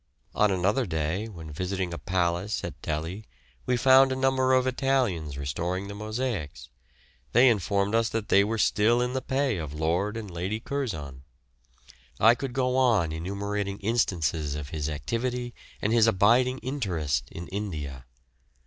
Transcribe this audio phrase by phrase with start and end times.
[0.33, 3.27] On another day, when visiting a palace at Delhi,
[3.67, 6.69] we found a number of Italians restoring the mosaics;
[7.33, 11.21] they informed us they were still in the pay of Lord and Lady Curzon.
[12.19, 15.53] I could go on enumerating instances of his activity
[15.83, 18.05] and his abiding interest in India.